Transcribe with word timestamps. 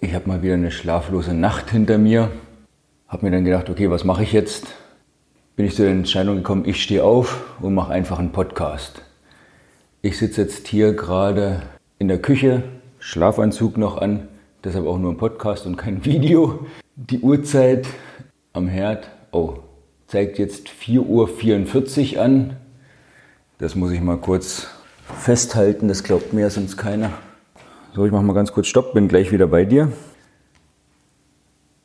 Ich 0.00 0.14
habe 0.14 0.28
mal 0.28 0.42
wieder 0.42 0.54
eine 0.54 0.70
schlaflose 0.70 1.34
Nacht 1.34 1.70
hinter 1.72 1.98
mir. 1.98 2.30
Habe 3.08 3.26
mir 3.26 3.32
dann 3.32 3.44
gedacht, 3.44 3.68
okay, 3.68 3.90
was 3.90 4.04
mache 4.04 4.22
ich 4.22 4.32
jetzt? 4.32 4.68
Bin 5.56 5.66
ich 5.66 5.74
zu 5.74 5.82
der 5.82 5.90
Entscheidung 5.90 6.36
gekommen, 6.36 6.62
ich 6.66 6.80
stehe 6.80 7.02
auf 7.02 7.56
und 7.60 7.74
mache 7.74 7.92
einfach 7.92 8.20
einen 8.20 8.30
Podcast. 8.30 9.02
Ich 10.00 10.16
sitze 10.16 10.42
jetzt 10.42 10.68
hier 10.68 10.92
gerade 10.92 11.62
in 11.98 12.06
der 12.06 12.22
Küche, 12.22 12.62
Schlafanzug 13.00 13.76
noch 13.76 13.98
an, 14.00 14.28
deshalb 14.62 14.86
auch 14.86 14.98
nur 14.98 15.10
ein 15.10 15.16
Podcast 15.16 15.66
und 15.66 15.74
kein 15.76 16.04
Video. 16.04 16.64
Die 16.94 17.18
Uhrzeit 17.18 17.88
am 18.52 18.68
Herd, 18.68 19.10
oh, 19.32 19.54
zeigt 20.06 20.38
jetzt 20.38 20.68
4.44 20.68 22.14
Uhr 22.14 22.22
an. 22.22 22.56
Das 23.58 23.74
muss 23.74 23.90
ich 23.90 24.00
mal 24.00 24.18
kurz 24.18 24.68
festhalten, 25.18 25.88
das 25.88 26.04
glaubt 26.04 26.32
mir 26.32 26.50
sonst 26.50 26.76
keiner. 26.76 27.14
So, 27.94 28.04
ich 28.04 28.12
mache 28.12 28.22
mal 28.22 28.34
ganz 28.34 28.52
kurz 28.52 28.66
Stopp, 28.66 28.92
bin 28.92 29.08
gleich 29.08 29.32
wieder 29.32 29.46
bei 29.46 29.64
dir. 29.64 29.90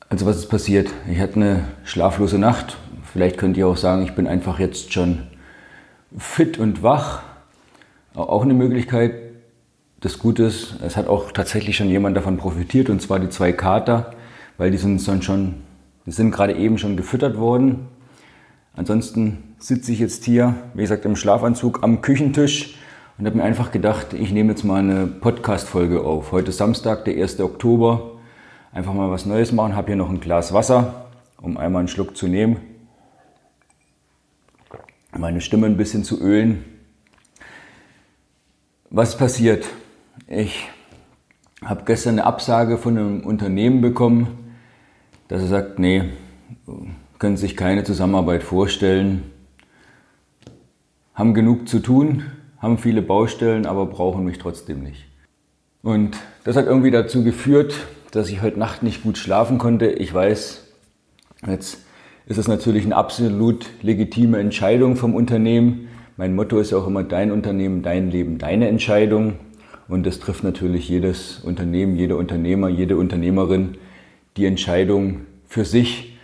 Also 0.09 0.25
was 0.25 0.35
ist 0.35 0.47
passiert? 0.47 0.89
Ich 1.09 1.19
hatte 1.19 1.35
eine 1.37 1.63
schlaflose 1.85 2.37
Nacht. 2.37 2.75
Vielleicht 3.11 3.37
könnt 3.37 3.55
ihr 3.55 3.67
auch 3.67 3.77
sagen, 3.77 4.03
ich 4.03 4.13
bin 4.13 4.27
einfach 4.27 4.59
jetzt 4.59 4.91
schon 4.91 5.23
fit 6.17 6.59
und 6.59 6.83
wach. 6.83 7.23
Auch 8.15 8.43
eine 8.43 8.53
Möglichkeit. 8.53 9.13
Das 10.01 10.19
Gute 10.19 10.43
ist, 10.43 10.75
es 10.81 10.97
hat 10.97 11.07
auch 11.07 11.31
tatsächlich 11.31 11.77
schon 11.77 11.87
jemand 11.87 12.17
davon 12.17 12.35
profitiert, 12.35 12.89
und 12.89 13.01
zwar 13.01 13.19
die 13.19 13.29
zwei 13.29 13.53
Kater, 13.53 14.11
weil 14.57 14.71
die 14.71 14.77
sind 14.77 15.07
dann 15.07 15.21
schon, 15.21 15.55
die 16.05 16.11
sind 16.11 16.31
gerade 16.31 16.53
eben 16.53 16.77
schon 16.77 16.97
gefüttert 16.97 17.37
worden. 17.37 17.87
Ansonsten 18.75 19.55
sitze 19.57 19.93
ich 19.93 19.99
jetzt 19.99 20.25
hier, 20.25 20.55
wie 20.73 20.81
gesagt, 20.81 21.05
im 21.05 21.15
Schlafanzug 21.15 21.81
am 21.81 22.01
Küchentisch 22.01 22.75
und 23.17 23.25
habe 23.25 23.37
mir 23.37 23.43
einfach 23.43 23.71
gedacht, 23.71 24.13
ich 24.13 24.31
nehme 24.31 24.49
jetzt 24.49 24.63
mal 24.63 24.79
eine 24.79 25.05
Podcast-Folge 25.05 26.01
auf. 26.01 26.31
Heute 26.31 26.49
ist 26.49 26.57
Samstag, 26.57 27.05
der 27.05 27.21
1. 27.21 27.39
Oktober. 27.41 28.11
Einfach 28.71 28.93
mal 28.93 29.11
was 29.11 29.27
Neues 29.27 29.51
machen. 29.51 29.75
Habe 29.75 29.87
hier 29.87 29.95
noch 29.95 30.09
ein 30.09 30.19
Glas 30.19 30.51
Wasser, 30.51 31.05
um 31.39 31.57
einmal 31.57 31.81
einen 31.81 31.87
Schluck 31.87 32.17
zu 32.17 32.27
nehmen. 32.27 32.57
Meine 35.15 35.41
Stimme 35.41 35.67
ein 35.67 35.77
bisschen 35.77 36.03
zu 36.03 36.19
ölen. 36.19 36.65
Was 38.89 39.15
passiert? 39.15 39.67
Ich 40.27 40.67
habe 41.63 41.83
gestern 41.85 42.13
eine 42.13 42.25
Absage 42.25 42.79
von 42.79 42.97
einem 42.97 43.19
Unternehmen 43.21 43.81
bekommen, 43.81 44.55
dass 45.27 45.41
er 45.43 45.47
sagt, 45.47 45.77
nee, 45.77 46.05
können 47.19 47.37
sich 47.37 47.55
keine 47.55 47.83
Zusammenarbeit 47.83 48.41
vorstellen, 48.41 49.31
haben 51.13 51.35
genug 51.35 51.69
zu 51.69 51.79
tun, 51.79 52.23
haben 52.63 52.77
viele 52.77 53.01
Baustellen, 53.01 53.65
aber 53.65 53.85
brauchen 53.85 54.23
mich 54.23 54.39
trotzdem 54.39 54.81
nicht. 54.81 55.05
Und 55.81 56.17
das 56.45 56.55
hat 56.55 56.65
irgendwie 56.65 56.91
dazu 56.91 57.21
geführt, 57.21 57.75
dass 58.11 58.29
ich 58.29 58.41
heute 58.41 58.57
Nacht 58.57 58.83
nicht 58.83 59.03
gut 59.03 59.17
schlafen 59.17 59.57
konnte. 59.57 59.87
Ich 59.87 60.13
weiß, 60.13 60.65
jetzt 61.45 61.79
ist 62.25 62.37
es 62.37 62.47
natürlich 62.47 62.85
eine 62.85 62.95
absolut 62.95 63.65
legitime 63.81 64.39
Entscheidung 64.39 64.95
vom 64.95 65.13
Unternehmen. 65.13 65.89
Mein 66.15 66.35
Motto 66.35 66.57
ist 66.57 66.71
ja 66.71 66.77
auch 66.77 66.87
immer 66.87 67.03
dein 67.03 67.33
Unternehmen, 67.33 67.81
dein 67.81 68.09
Leben, 68.09 68.37
deine 68.37 68.69
Entscheidung. 68.69 69.33
Und 69.89 70.05
das 70.05 70.19
trifft 70.19 70.45
natürlich 70.45 70.87
jedes 70.87 71.39
Unternehmen, 71.39 71.97
jeder 71.97 72.15
Unternehmer, 72.15 72.69
jede 72.69 72.95
Unternehmerin 72.95 73.77
die 74.37 74.45
Entscheidung 74.45 75.25
für 75.47 75.65
sich. 75.65 76.17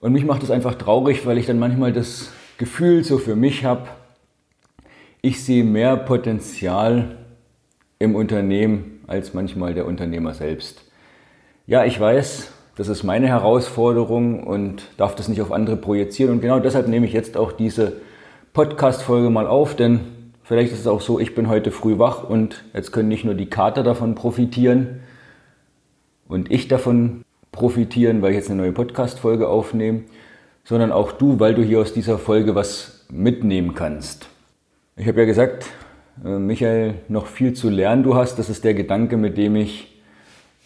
Und 0.00 0.14
mich 0.14 0.24
macht 0.24 0.42
es 0.42 0.50
einfach 0.50 0.76
traurig, 0.76 1.26
weil 1.26 1.36
ich 1.36 1.44
dann 1.44 1.58
manchmal 1.58 1.92
das 1.92 2.30
Gefühl 2.56 3.04
so 3.04 3.18
für 3.18 3.36
mich 3.36 3.66
habe, 3.66 3.88
ich 5.24 5.42
sehe 5.42 5.64
mehr 5.64 5.96
Potenzial 5.96 7.16
im 7.98 8.14
Unternehmen 8.14 9.00
als 9.06 9.32
manchmal 9.32 9.72
der 9.72 9.86
Unternehmer 9.86 10.34
selbst. 10.34 10.84
Ja, 11.66 11.86
ich 11.86 11.98
weiß, 11.98 12.52
das 12.76 12.88
ist 12.88 13.04
meine 13.04 13.28
Herausforderung 13.28 14.44
und 14.44 14.82
darf 14.98 15.14
das 15.14 15.28
nicht 15.28 15.40
auf 15.40 15.50
andere 15.50 15.78
projizieren. 15.78 16.30
Und 16.30 16.40
genau 16.42 16.60
deshalb 16.60 16.88
nehme 16.88 17.06
ich 17.06 17.14
jetzt 17.14 17.38
auch 17.38 17.52
diese 17.52 17.94
Podcast-Folge 18.52 19.30
mal 19.30 19.46
auf, 19.46 19.74
denn 19.74 20.00
vielleicht 20.42 20.74
ist 20.74 20.80
es 20.80 20.86
auch 20.86 21.00
so, 21.00 21.18
ich 21.18 21.34
bin 21.34 21.48
heute 21.48 21.70
früh 21.70 21.98
wach 21.98 22.28
und 22.28 22.62
jetzt 22.74 22.92
können 22.92 23.08
nicht 23.08 23.24
nur 23.24 23.32
die 23.34 23.48
Kater 23.48 23.82
davon 23.82 24.14
profitieren 24.14 25.00
und 26.28 26.52
ich 26.52 26.68
davon 26.68 27.24
profitieren, 27.50 28.20
weil 28.20 28.32
ich 28.32 28.36
jetzt 28.36 28.50
eine 28.50 28.60
neue 28.60 28.72
Podcast-Folge 28.72 29.48
aufnehme, 29.48 30.02
sondern 30.64 30.92
auch 30.92 31.12
du, 31.12 31.40
weil 31.40 31.54
du 31.54 31.62
hier 31.62 31.80
aus 31.80 31.94
dieser 31.94 32.18
Folge 32.18 32.54
was 32.54 33.06
mitnehmen 33.10 33.74
kannst. 33.74 34.28
Ich 34.96 35.08
habe 35.08 35.18
ja 35.18 35.26
gesagt, 35.26 35.66
äh, 36.24 36.38
Michael, 36.38 36.94
noch 37.08 37.26
viel 37.26 37.52
zu 37.52 37.68
lernen 37.68 38.04
du 38.04 38.14
hast. 38.14 38.38
Das 38.38 38.48
ist 38.48 38.62
der 38.62 38.74
Gedanke, 38.74 39.16
mit 39.16 39.36
dem 39.36 39.56
ich 39.56 40.00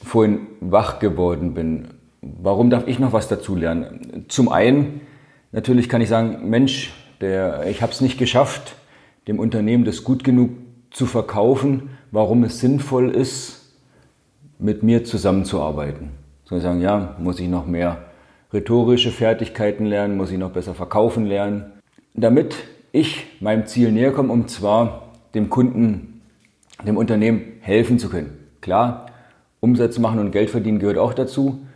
vorhin 0.04 0.48
wach 0.60 0.98
geworden 0.98 1.54
bin. 1.54 1.88
Warum 2.20 2.68
darf 2.68 2.86
ich 2.86 2.98
noch 2.98 3.14
was 3.14 3.28
dazu 3.28 3.56
lernen? 3.56 4.26
Zum 4.28 4.50
einen, 4.50 5.00
natürlich 5.50 5.88
kann 5.88 6.02
ich 6.02 6.10
sagen, 6.10 6.50
Mensch, 6.50 6.92
der, 7.22 7.66
ich 7.68 7.80
habe 7.80 7.90
es 7.90 8.02
nicht 8.02 8.18
geschafft, 8.18 8.76
dem 9.28 9.38
Unternehmen 9.38 9.86
das 9.86 10.04
gut 10.04 10.24
genug 10.24 10.50
zu 10.90 11.06
verkaufen, 11.06 11.90
warum 12.10 12.44
es 12.44 12.60
sinnvoll 12.60 13.10
ist, 13.10 13.76
mit 14.58 14.82
mir 14.82 15.04
zusammenzuarbeiten. 15.04 16.10
Ich 16.44 16.62
sagen, 16.62 16.82
ja, 16.82 17.16
muss 17.18 17.40
ich 17.40 17.48
noch 17.48 17.66
mehr 17.66 18.04
rhetorische 18.52 19.10
Fertigkeiten 19.10 19.86
lernen, 19.86 20.18
muss 20.18 20.30
ich 20.30 20.38
noch 20.38 20.50
besser 20.50 20.74
verkaufen 20.74 21.24
lernen, 21.24 21.72
damit 22.14 22.56
ich 22.92 23.26
meinem 23.40 23.66
Ziel 23.66 23.92
näher 23.92 24.12
komme, 24.12 24.32
um 24.32 24.48
zwar 24.48 25.12
dem 25.34 25.50
Kunden, 25.50 26.22
dem 26.86 26.96
Unternehmen 26.96 27.42
helfen 27.60 27.98
zu 27.98 28.08
können. 28.08 28.38
Klar, 28.60 29.06
Umsatz 29.60 29.98
machen 29.98 30.20
und 30.20 30.30
Geld 30.30 30.50
verdienen 30.50 30.78
gehört 30.78 30.98
auch 30.98 31.14
dazu. 31.14 31.66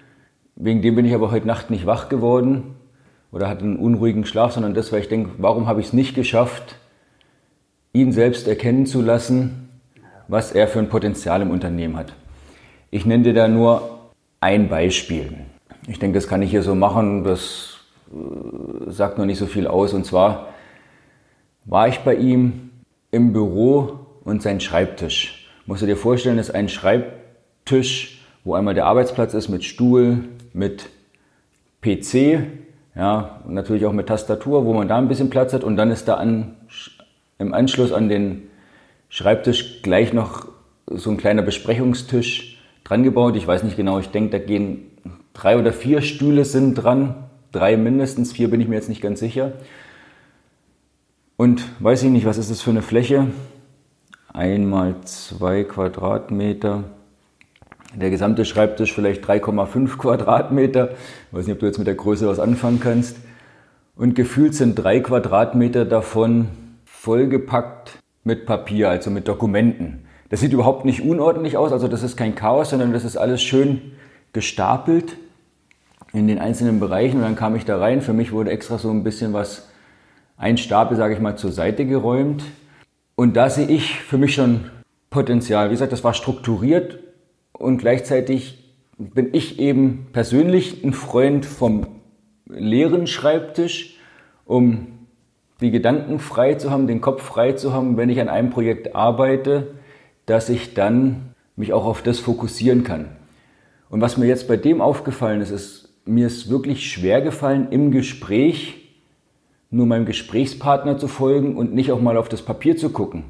Wegen 0.56 0.82
dem 0.82 0.94
bin 0.94 1.04
ich 1.04 1.14
aber 1.14 1.30
heute 1.30 1.46
Nacht 1.46 1.70
nicht 1.70 1.86
wach 1.86 2.08
geworden 2.08 2.76
oder 3.30 3.48
hatte 3.48 3.64
einen 3.64 3.76
unruhigen 3.76 4.26
Schlaf, 4.26 4.52
sondern 4.52 4.74
das, 4.74 4.92
weil 4.92 5.00
ich 5.00 5.08
denke, 5.08 5.30
warum 5.38 5.66
habe 5.66 5.80
ich 5.80 5.88
es 5.88 5.92
nicht 5.92 6.14
geschafft, 6.14 6.76
ihn 7.92 8.12
selbst 8.12 8.46
erkennen 8.48 8.86
zu 8.86 9.00
lassen, 9.00 9.68
was 10.28 10.52
er 10.52 10.68
für 10.68 10.78
ein 10.78 10.88
Potenzial 10.88 11.42
im 11.42 11.50
Unternehmen 11.50 11.96
hat. 11.96 12.12
Ich 12.90 13.06
nenne 13.06 13.24
dir 13.24 13.34
da 13.34 13.48
nur 13.48 14.10
ein 14.40 14.68
Beispiel. 14.68 15.34
Ich 15.88 15.98
denke, 15.98 16.16
das 16.18 16.28
kann 16.28 16.42
ich 16.42 16.50
hier 16.50 16.62
so 16.62 16.74
machen, 16.74 17.24
das 17.24 17.80
äh, 18.12 18.90
sagt 18.90 19.18
noch 19.18 19.26
nicht 19.26 19.38
so 19.38 19.46
viel 19.46 19.66
aus. 19.66 19.94
Und 19.94 20.04
zwar 20.06 20.48
war 21.64 21.88
ich 21.88 22.00
bei 22.00 22.14
ihm 22.14 22.70
im 23.10 23.32
Büro 23.32 24.00
und 24.24 24.42
sein 24.42 24.60
Schreibtisch. 24.60 25.48
Musst 25.66 25.82
du 25.82 25.86
dir 25.86 25.96
vorstellen, 25.96 26.36
das 26.36 26.48
ist 26.48 26.54
ein 26.54 26.68
Schreibtisch, 26.68 28.20
wo 28.44 28.54
einmal 28.54 28.74
der 28.74 28.86
Arbeitsplatz 28.86 29.34
ist 29.34 29.48
mit 29.48 29.64
Stuhl, 29.64 30.24
mit 30.52 30.88
PC, 31.82 32.42
ja, 32.94 33.40
und 33.46 33.54
natürlich 33.54 33.86
auch 33.86 33.92
mit 33.92 34.08
Tastatur, 34.08 34.64
wo 34.64 34.72
man 34.74 34.88
da 34.88 34.98
ein 34.98 35.08
bisschen 35.08 35.30
Platz 35.30 35.52
hat 35.52 35.64
und 35.64 35.76
dann 35.76 35.90
ist 35.90 36.08
da 36.08 36.14
an, 36.14 36.56
im 37.38 37.54
Anschluss 37.54 37.92
an 37.92 38.08
den 38.08 38.48
Schreibtisch 39.08 39.82
gleich 39.82 40.12
noch 40.12 40.48
so 40.86 41.10
ein 41.10 41.16
kleiner 41.16 41.42
Besprechungstisch 41.42 42.58
dran 42.84 43.02
gebaut. 43.02 43.36
Ich 43.36 43.46
weiß 43.46 43.62
nicht 43.62 43.76
genau, 43.76 43.98
ich 43.98 44.08
denke, 44.08 44.30
da 44.30 44.38
gehen 44.38 44.90
drei 45.32 45.58
oder 45.58 45.72
vier 45.72 46.02
Stühle 46.02 46.44
sind 46.44 46.74
dran, 46.74 47.14
drei 47.50 47.76
mindestens, 47.76 48.32
vier 48.32 48.50
bin 48.50 48.60
ich 48.60 48.68
mir 48.68 48.76
jetzt 48.76 48.88
nicht 48.88 49.02
ganz 49.02 49.20
sicher. 49.20 49.52
Und 51.36 51.64
weiß 51.80 52.02
ich 52.02 52.10
nicht, 52.10 52.26
was 52.26 52.38
ist 52.38 52.50
das 52.50 52.60
für 52.60 52.70
eine 52.70 52.82
Fläche? 52.82 53.28
Einmal 54.32 54.96
zwei 55.04 55.64
Quadratmeter. 55.64 56.84
Der 57.94 58.10
gesamte 58.10 58.44
Schreibtisch 58.44 58.92
vielleicht 58.92 59.24
3,5 59.24 59.98
Quadratmeter. 59.98 60.90
Ich 60.92 61.36
weiß 61.36 61.46
nicht, 61.46 61.54
ob 61.54 61.60
du 61.60 61.66
jetzt 61.66 61.78
mit 61.78 61.86
der 61.86 61.94
Größe 61.94 62.26
was 62.26 62.38
anfangen 62.38 62.80
kannst. 62.80 63.16
Und 63.96 64.14
gefühlt 64.14 64.54
sind 64.54 64.76
drei 64.76 65.00
Quadratmeter 65.00 65.84
davon 65.84 66.48
vollgepackt 66.84 67.98
mit 68.24 68.46
Papier, 68.46 68.88
also 68.88 69.10
mit 69.10 69.28
Dokumenten. 69.28 70.06
Das 70.30 70.40
sieht 70.40 70.52
überhaupt 70.52 70.86
nicht 70.86 71.02
unordentlich 71.02 71.58
aus, 71.58 71.72
also 71.72 71.88
das 71.88 72.02
ist 72.02 72.16
kein 72.16 72.34
Chaos, 72.34 72.70
sondern 72.70 72.94
das 72.94 73.04
ist 73.04 73.18
alles 73.18 73.42
schön 73.42 73.92
gestapelt 74.32 75.18
in 76.14 76.26
den 76.26 76.38
einzelnen 76.38 76.80
Bereichen. 76.80 77.16
Und 77.18 77.22
dann 77.22 77.36
kam 77.36 77.54
ich 77.54 77.66
da 77.66 77.78
rein. 77.78 78.00
Für 78.00 78.14
mich 78.14 78.32
wurde 78.32 78.50
extra 78.50 78.78
so 78.78 78.90
ein 78.90 79.04
bisschen 79.04 79.34
was 79.34 79.68
ein 80.42 80.58
Stapel, 80.58 80.96
sage 80.96 81.14
ich 81.14 81.20
mal, 81.20 81.36
zur 81.36 81.52
Seite 81.52 81.86
geräumt. 81.86 82.42
Und 83.14 83.36
da 83.36 83.48
sehe 83.48 83.68
ich 83.68 84.00
für 84.00 84.18
mich 84.18 84.34
schon 84.34 84.64
Potenzial. 85.08 85.68
Wie 85.68 85.74
gesagt, 85.74 85.92
das 85.92 86.02
war 86.02 86.14
strukturiert 86.14 86.98
und 87.52 87.78
gleichzeitig 87.78 88.74
bin 88.98 89.28
ich 89.32 89.60
eben 89.60 90.08
persönlich 90.12 90.82
ein 90.82 90.94
Freund 90.94 91.46
vom 91.46 91.86
leeren 92.46 93.06
Schreibtisch, 93.06 93.98
um 94.44 94.88
die 95.60 95.70
Gedanken 95.70 96.18
frei 96.18 96.54
zu 96.54 96.72
haben, 96.72 96.88
den 96.88 97.00
Kopf 97.00 97.22
frei 97.22 97.52
zu 97.52 97.72
haben, 97.72 97.96
wenn 97.96 98.10
ich 98.10 98.20
an 98.20 98.28
einem 98.28 98.50
Projekt 98.50 98.96
arbeite, 98.96 99.68
dass 100.26 100.48
ich 100.48 100.74
dann 100.74 101.34
mich 101.54 101.72
auch 101.72 101.84
auf 101.84 102.02
das 102.02 102.18
fokussieren 102.18 102.82
kann. 102.82 103.16
Und 103.90 104.00
was 104.00 104.16
mir 104.16 104.26
jetzt 104.26 104.48
bei 104.48 104.56
dem 104.56 104.80
aufgefallen 104.80 105.40
ist, 105.40 105.50
ist, 105.50 105.88
mir 106.04 106.26
ist 106.26 106.50
wirklich 106.50 106.90
schwer 106.90 107.20
gefallen, 107.20 107.68
im 107.70 107.92
Gespräch 107.92 108.81
nur 109.72 109.86
meinem 109.86 110.04
Gesprächspartner 110.04 110.98
zu 110.98 111.08
folgen 111.08 111.56
und 111.56 111.74
nicht 111.74 111.90
auch 111.90 112.00
mal 112.00 112.16
auf 112.16 112.28
das 112.28 112.42
Papier 112.42 112.76
zu 112.76 112.90
gucken. 112.90 113.24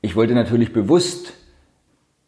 Ich 0.00 0.14
wollte 0.14 0.34
natürlich 0.34 0.72
bewusst 0.72 1.34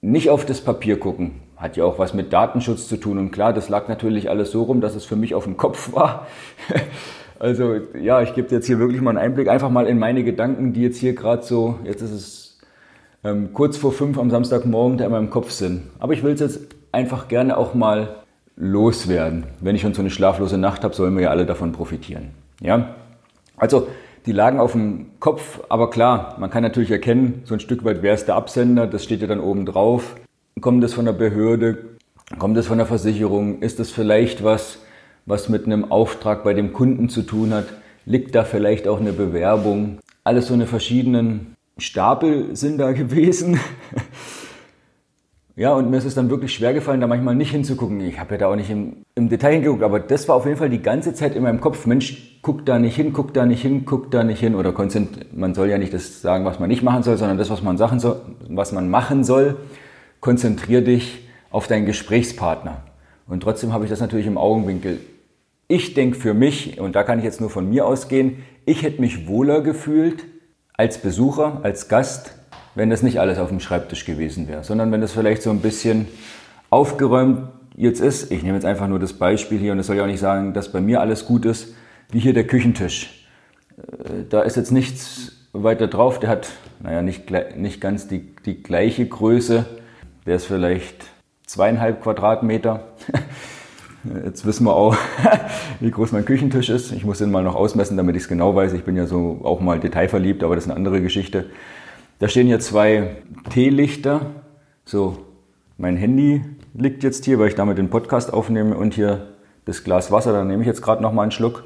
nicht 0.00 0.28
auf 0.28 0.44
das 0.44 0.60
Papier 0.60 0.98
gucken, 0.98 1.40
hat 1.56 1.76
ja 1.76 1.84
auch 1.84 1.98
was 1.98 2.14
mit 2.14 2.32
Datenschutz 2.32 2.88
zu 2.88 2.96
tun. 2.96 3.16
Und 3.16 3.30
klar, 3.30 3.52
das 3.52 3.68
lag 3.68 3.88
natürlich 3.88 4.28
alles 4.28 4.50
so 4.50 4.64
rum, 4.64 4.80
dass 4.80 4.96
es 4.96 5.04
für 5.04 5.16
mich 5.16 5.34
auf 5.36 5.44
dem 5.44 5.56
Kopf 5.56 5.92
war. 5.92 6.26
also 7.38 7.76
ja, 7.98 8.22
ich 8.22 8.34
gebe 8.34 8.52
jetzt 8.52 8.66
hier 8.66 8.80
wirklich 8.80 9.00
mal 9.00 9.10
einen 9.10 9.18
Einblick, 9.18 9.48
einfach 9.48 9.70
mal 9.70 9.86
in 9.86 10.00
meine 10.00 10.24
Gedanken, 10.24 10.72
die 10.72 10.82
jetzt 10.82 10.98
hier 10.98 11.14
gerade 11.14 11.42
so, 11.42 11.78
jetzt 11.84 12.02
ist 12.02 12.10
es 12.10 12.58
ähm, 13.22 13.52
kurz 13.52 13.76
vor 13.76 13.92
fünf 13.92 14.18
am 14.18 14.30
Samstagmorgen, 14.30 14.98
der 14.98 15.06
in 15.06 15.12
meinem 15.12 15.30
Kopf 15.30 15.52
sind. 15.52 15.82
Aber 16.00 16.12
ich 16.12 16.24
will 16.24 16.32
es 16.32 16.40
jetzt 16.40 16.60
einfach 16.90 17.28
gerne 17.28 17.56
auch 17.56 17.74
mal 17.74 18.16
loswerden. 18.56 19.44
Wenn 19.60 19.76
ich 19.76 19.82
schon 19.82 19.94
so 19.94 20.02
eine 20.02 20.10
schlaflose 20.10 20.58
Nacht 20.58 20.82
habe, 20.82 20.94
sollen 20.94 21.14
wir 21.14 21.24
ja 21.24 21.30
alle 21.30 21.46
davon 21.46 21.70
profitieren. 21.70 22.30
Ja? 22.60 22.96
Also, 23.58 23.88
die 24.26 24.32
lagen 24.32 24.60
auf 24.60 24.72
dem 24.72 25.06
Kopf, 25.20 25.60
aber 25.68 25.90
klar, 25.90 26.36
man 26.38 26.50
kann 26.50 26.62
natürlich 26.62 26.90
erkennen, 26.90 27.42
so 27.44 27.54
ein 27.54 27.60
Stück 27.60 27.84
weit, 27.84 28.02
wer 28.02 28.14
ist 28.14 28.26
der 28.26 28.36
Absender, 28.36 28.86
das 28.86 29.04
steht 29.04 29.20
ja 29.20 29.26
dann 29.26 29.40
oben 29.40 29.66
drauf. 29.66 30.16
Kommt 30.60 30.84
es 30.84 30.94
von 30.94 31.04
der 31.04 31.12
Behörde? 31.12 31.86
Kommt 32.38 32.56
es 32.58 32.66
von 32.66 32.78
der 32.78 32.86
Versicherung? 32.86 33.60
Ist 33.62 33.80
es 33.80 33.90
vielleicht 33.90 34.44
was, 34.44 34.80
was 35.24 35.48
mit 35.48 35.66
einem 35.66 35.90
Auftrag 35.90 36.44
bei 36.44 36.52
dem 36.52 36.72
Kunden 36.72 37.08
zu 37.08 37.22
tun 37.22 37.54
hat? 37.54 37.66
Liegt 38.04 38.34
da 38.34 38.44
vielleicht 38.44 38.86
auch 38.86 39.00
eine 39.00 39.12
Bewerbung? 39.12 39.98
Alles 40.24 40.48
so 40.48 40.54
eine 40.54 40.66
verschiedenen 40.66 41.56
Stapel 41.78 42.54
sind 42.54 42.78
da 42.78 42.92
gewesen. 42.92 43.58
Ja, 45.58 45.74
und 45.74 45.90
mir 45.90 45.96
ist 45.96 46.04
es 46.04 46.14
dann 46.14 46.30
wirklich 46.30 46.54
schwer 46.54 46.72
gefallen, 46.72 47.00
da 47.00 47.08
manchmal 47.08 47.34
nicht 47.34 47.50
hinzugucken. 47.50 48.00
Ich 48.02 48.20
habe 48.20 48.34
ja 48.34 48.38
da 48.38 48.46
auch 48.46 48.54
nicht 48.54 48.70
im, 48.70 48.98
im, 49.16 49.28
Detail 49.28 49.54
hingeguckt, 49.54 49.82
aber 49.82 49.98
das 49.98 50.28
war 50.28 50.36
auf 50.36 50.46
jeden 50.46 50.56
Fall 50.56 50.70
die 50.70 50.80
ganze 50.80 51.14
Zeit 51.14 51.34
in 51.34 51.42
meinem 51.42 51.60
Kopf. 51.60 51.84
Mensch, 51.84 52.38
guck 52.42 52.64
da 52.64 52.78
nicht 52.78 52.94
hin, 52.94 53.12
guck 53.12 53.34
da 53.34 53.44
nicht 53.44 53.62
hin, 53.62 53.84
guck 53.84 54.12
da 54.12 54.22
nicht 54.22 54.38
hin. 54.38 54.54
Oder 54.54 54.72
man 55.32 55.54
soll 55.54 55.68
ja 55.68 55.76
nicht 55.76 55.92
das 55.92 56.22
sagen, 56.22 56.44
was 56.44 56.60
man 56.60 56.68
nicht 56.68 56.84
machen 56.84 57.02
soll, 57.02 57.16
sondern 57.16 57.38
das, 57.38 57.50
was 57.50 57.60
man, 57.60 57.76
Sachen 57.76 57.98
soll, 57.98 58.20
was 58.48 58.70
man 58.70 58.88
machen 58.88 59.24
soll. 59.24 59.56
Konzentrier 60.20 60.80
dich 60.80 61.26
auf 61.50 61.66
deinen 61.66 61.86
Gesprächspartner. 61.86 62.84
Und 63.26 63.42
trotzdem 63.42 63.72
habe 63.72 63.82
ich 63.82 63.90
das 63.90 63.98
natürlich 63.98 64.28
im 64.28 64.38
Augenwinkel. 64.38 65.00
Ich 65.66 65.92
denke 65.92 66.16
für 66.16 66.34
mich, 66.34 66.78
und 66.78 66.94
da 66.94 67.02
kann 67.02 67.18
ich 67.18 67.24
jetzt 67.24 67.40
nur 67.40 67.50
von 67.50 67.68
mir 67.68 67.84
ausgehen, 67.84 68.44
ich 68.64 68.84
hätte 68.84 69.00
mich 69.00 69.26
wohler 69.26 69.60
gefühlt 69.62 70.24
als 70.74 70.98
Besucher, 70.98 71.58
als 71.64 71.88
Gast, 71.88 72.37
wenn 72.78 72.90
das 72.90 73.02
nicht 73.02 73.18
alles 73.18 73.38
auf 73.38 73.48
dem 73.48 73.58
Schreibtisch 73.58 74.04
gewesen 74.04 74.46
wäre, 74.46 74.62
sondern 74.62 74.92
wenn 74.92 75.00
das 75.00 75.10
vielleicht 75.10 75.42
so 75.42 75.50
ein 75.50 75.58
bisschen 75.58 76.06
aufgeräumt 76.70 77.48
jetzt 77.74 78.00
ist. 78.00 78.30
Ich 78.30 78.44
nehme 78.44 78.54
jetzt 78.54 78.64
einfach 78.64 78.86
nur 78.86 79.00
das 79.00 79.14
Beispiel 79.14 79.58
hier 79.58 79.72
und 79.72 79.80
es 79.80 79.88
soll 79.88 79.96
ja 79.96 80.04
auch 80.04 80.08
nicht 80.08 80.20
sagen, 80.20 80.54
dass 80.54 80.70
bei 80.70 80.80
mir 80.80 81.00
alles 81.00 81.26
gut 81.26 81.44
ist, 81.44 81.74
wie 82.12 82.20
hier 82.20 82.34
der 82.34 82.46
Küchentisch. 82.46 83.26
Äh, 83.78 84.24
da 84.28 84.42
ist 84.42 84.56
jetzt 84.56 84.70
nichts 84.70 85.32
weiter 85.52 85.88
drauf. 85.88 86.20
Der 86.20 86.30
hat, 86.30 86.50
naja, 86.80 87.02
nicht, 87.02 87.32
nicht 87.56 87.80
ganz 87.80 88.06
die, 88.06 88.36
die 88.46 88.62
gleiche 88.62 89.06
Größe. 89.06 89.66
Der 90.24 90.36
ist 90.36 90.46
vielleicht 90.46 91.04
zweieinhalb 91.46 92.00
Quadratmeter. 92.00 92.84
Jetzt 94.24 94.46
wissen 94.46 94.64
wir 94.64 94.76
auch, 94.76 94.96
wie 95.80 95.90
groß 95.90 96.12
mein 96.12 96.24
Küchentisch 96.24 96.68
ist. 96.68 96.92
Ich 96.92 97.04
muss 97.04 97.18
den 97.18 97.32
mal 97.32 97.42
noch 97.42 97.56
ausmessen, 97.56 97.96
damit 97.96 98.14
ich 98.14 98.22
es 98.22 98.28
genau 98.28 98.54
weiß. 98.54 98.72
Ich 98.74 98.84
bin 98.84 98.96
ja 98.96 99.06
so 99.06 99.40
auch 99.42 99.60
mal 99.60 99.80
detailverliebt, 99.80 100.44
aber 100.44 100.54
das 100.54 100.64
ist 100.64 100.70
eine 100.70 100.76
andere 100.76 101.02
Geschichte. 101.02 101.46
Da 102.18 102.26
stehen 102.26 102.48
hier 102.48 102.58
zwei 102.58 103.16
Teelichter. 103.50 104.42
So, 104.84 105.18
mein 105.76 105.96
Handy 105.96 106.42
liegt 106.74 107.04
jetzt 107.04 107.24
hier, 107.24 107.38
weil 107.38 107.48
ich 107.48 107.54
damit 107.54 107.78
den 107.78 107.90
Podcast 107.90 108.32
aufnehme 108.32 108.76
und 108.76 108.94
hier 108.94 109.36
das 109.66 109.84
Glas 109.84 110.10
Wasser. 110.10 110.32
Da 110.32 110.42
nehme 110.44 110.62
ich 110.62 110.66
jetzt 110.66 110.82
gerade 110.82 111.00
noch 111.00 111.12
mal 111.12 111.22
einen 111.22 111.30
Schluck. 111.30 111.64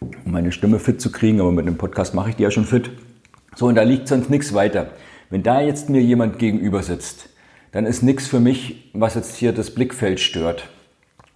Um 0.00 0.32
meine 0.32 0.52
Stimme 0.52 0.78
fit 0.78 1.00
zu 1.00 1.10
kriegen, 1.10 1.40
aber 1.40 1.50
mit 1.50 1.66
dem 1.66 1.76
Podcast 1.76 2.14
mache 2.14 2.30
ich 2.30 2.36
die 2.36 2.44
ja 2.44 2.52
schon 2.52 2.66
fit. 2.66 2.92
So, 3.56 3.66
und 3.66 3.74
da 3.74 3.82
liegt 3.82 4.06
sonst 4.06 4.30
nichts 4.30 4.54
weiter. 4.54 4.92
Wenn 5.28 5.42
da 5.42 5.60
jetzt 5.60 5.90
mir 5.90 6.00
jemand 6.00 6.38
gegenüber 6.38 6.84
sitzt, 6.84 7.30
dann 7.72 7.84
ist 7.84 8.02
nichts 8.02 8.28
für 8.28 8.38
mich, 8.38 8.90
was 8.94 9.16
jetzt 9.16 9.34
hier 9.34 9.52
das 9.52 9.74
Blickfeld 9.74 10.20
stört. 10.20 10.68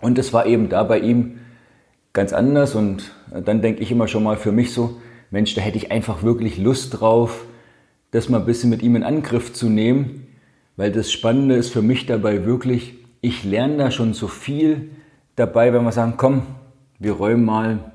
Und 0.00 0.16
es 0.16 0.32
war 0.32 0.46
eben 0.46 0.68
da 0.68 0.84
bei 0.84 1.00
ihm 1.00 1.40
ganz 2.12 2.32
anders 2.32 2.76
und 2.76 3.12
dann 3.32 3.62
denke 3.62 3.82
ich 3.82 3.90
immer 3.90 4.06
schon 4.06 4.22
mal 4.22 4.36
für 4.36 4.52
mich 4.52 4.72
so, 4.72 5.00
Mensch, 5.34 5.52
da 5.54 5.60
hätte 5.62 5.78
ich 5.78 5.90
einfach 5.90 6.22
wirklich 6.22 6.58
Lust 6.58 7.00
drauf, 7.00 7.44
das 8.12 8.28
mal 8.28 8.38
ein 8.38 8.46
bisschen 8.46 8.70
mit 8.70 8.84
ihm 8.84 8.94
in 8.94 9.02
Angriff 9.02 9.52
zu 9.52 9.68
nehmen, 9.68 10.28
weil 10.76 10.92
das 10.92 11.10
Spannende 11.10 11.56
ist 11.56 11.70
für 11.70 11.82
mich 11.82 12.06
dabei 12.06 12.44
wirklich, 12.44 12.94
ich 13.20 13.42
lerne 13.42 13.76
da 13.78 13.90
schon 13.90 14.14
so 14.14 14.28
viel 14.28 14.90
dabei, 15.34 15.72
wenn 15.72 15.82
wir 15.82 15.90
sagen, 15.90 16.14
komm, 16.16 16.42
wir 17.00 17.14
räumen 17.14 17.44
mal 17.44 17.92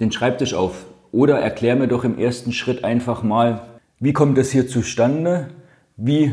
den 0.00 0.10
Schreibtisch 0.10 0.54
auf. 0.54 0.86
Oder 1.12 1.38
erklär 1.38 1.76
mir 1.76 1.86
doch 1.86 2.02
im 2.02 2.18
ersten 2.18 2.52
Schritt 2.52 2.82
einfach 2.82 3.22
mal, 3.22 3.66
wie 4.00 4.14
kommt 4.14 4.38
das 4.38 4.50
hier 4.50 4.66
zustande? 4.66 5.48
Wie 5.98 6.32